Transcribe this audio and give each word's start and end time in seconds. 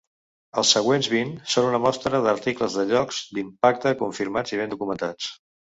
Els 0.61 0.71
següents 0.75 1.09
vint 1.15 1.33
són 1.55 1.67
una 1.69 1.81
mostra 1.85 2.23
d'articles 2.25 2.81
de 2.81 2.89
llocs 2.95 3.23
d'impacte 3.37 3.97
confirmats 4.05 4.57
i 4.59 4.65
ben 4.65 4.75
documentats. 4.77 5.33